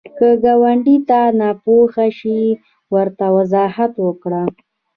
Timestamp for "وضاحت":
3.37-3.91